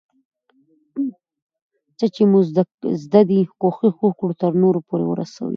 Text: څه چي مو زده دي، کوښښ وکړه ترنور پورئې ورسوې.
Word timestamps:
څه 1.97 2.05
چي 2.15 2.23
مو 2.31 2.39
زده 3.03 3.21
دي، 3.29 3.39
کوښښ 3.61 3.95
وکړه 4.05 4.33
ترنور 4.41 4.75
پورئې 4.87 5.05
ورسوې. 5.09 5.49